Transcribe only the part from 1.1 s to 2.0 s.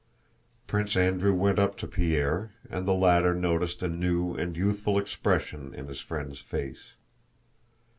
went up to